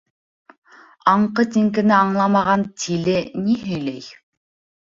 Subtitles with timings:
[1.11, 4.09] Аңҡы-тиңкене аңламаған тиле ни һөйләй!